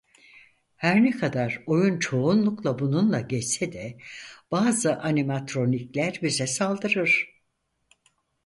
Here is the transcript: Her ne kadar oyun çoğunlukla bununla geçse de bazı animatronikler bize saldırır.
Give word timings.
Her 0.77 1.03
ne 1.03 1.11
kadar 1.11 1.63
oyun 1.67 1.99
çoğunlukla 1.99 2.79
bununla 2.79 3.21
geçse 3.21 3.73
de 3.73 3.97
bazı 4.51 4.95
animatronikler 4.97 6.19
bize 6.23 6.47
saldırır. 6.47 7.41